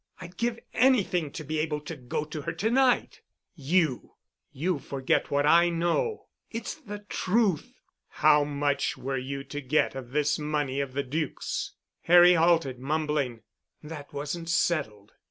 [0.19, 3.21] I'd give anything to be able to go to her to night——"
[3.53, 4.15] "You——!
[4.51, 10.09] You forget what I know." "It's the truth." "How much were you to get of
[10.09, 13.41] this money of the Duc's?" Harry halted, mumbling,
[13.83, 15.11] "That wasn't settled."